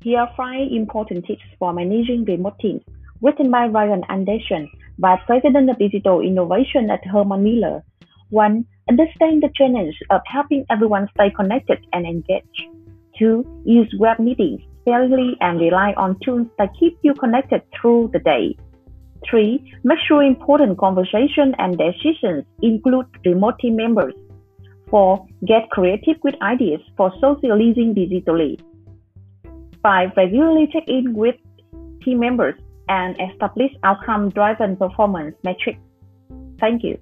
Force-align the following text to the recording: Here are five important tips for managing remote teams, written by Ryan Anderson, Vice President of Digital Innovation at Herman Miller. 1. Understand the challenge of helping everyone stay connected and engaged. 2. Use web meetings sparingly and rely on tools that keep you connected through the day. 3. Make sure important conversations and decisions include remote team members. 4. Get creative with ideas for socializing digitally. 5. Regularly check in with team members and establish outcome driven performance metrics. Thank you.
Here 0.00 0.20
are 0.20 0.32
five 0.36 0.68
important 0.70 1.26
tips 1.26 1.42
for 1.58 1.72
managing 1.72 2.24
remote 2.24 2.56
teams, 2.60 2.82
written 3.20 3.50
by 3.50 3.66
Ryan 3.66 4.04
Anderson, 4.08 4.70
Vice 5.00 5.18
President 5.26 5.68
of 5.68 5.78
Digital 5.78 6.20
Innovation 6.20 6.88
at 6.88 7.04
Herman 7.04 7.42
Miller. 7.42 7.82
1. 8.30 8.64
Understand 8.88 9.42
the 9.42 9.50
challenge 9.56 9.96
of 10.10 10.20
helping 10.24 10.64
everyone 10.70 11.08
stay 11.14 11.30
connected 11.30 11.84
and 11.92 12.06
engaged. 12.06 12.62
2. 13.18 13.62
Use 13.64 13.92
web 13.98 14.20
meetings 14.20 14.60
sparingly 14.82 15.36
and 15.40 15.58
rely 15.58 15.94
on 15.96 16.16
tools 16.24 16.46
that 16.58 16.70
keep 16.78 16.96
you 17.02 17.12
connected 17.14 17.62
through 17.74 18.08
the 18.12 18.20
day. 18.20 18.56
3. 19.28 19.72
Make 19.82 19.98
sure 20.06 20.22
important 20.22 20.78
conversations 20.78 21.56
and 21.58 21.76
decisions 21.76 22.44
include 22.62 23.06
remote 23.24 23.58
team 23.58 23.74
members. 23.74 24.14
4. 24.90 25.26
Get 25.44 25.68
creative 25.70 26.18
with 26.22 26.40
ideas 26.40 26.80
for 26.96 27.12
socializing 27.20 27.96
digitally. 27.96 28.60
5. 29.82 30.10
Regularly 30.16 30.68
check 30.72 30.84
in 30.86 31.14
with 31.14 31.36
team 32.02 32.20
members 32.20 32.54
and 32.88 33.16
establish 33.20 33.70
outcome 33.84 34.30
driven 34.30 34.76
performance 34.76 35.36
metrics. 35.44 35.80
Thank 36.58 36.82
you. 36.82 36.98